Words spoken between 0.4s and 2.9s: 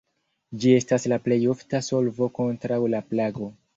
Ĝi estas la plej ofta solvo kontraŭ